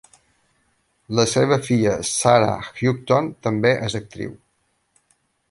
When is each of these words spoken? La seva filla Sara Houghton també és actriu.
La 1.19 1.25
seva 1.33 1.59
filla 1.67 1.93
Sara 2.13 2.49
Houghton 2.63 3.29
també 3.49 3.75
és 3.91 3.99
actriu. 4.01 4.35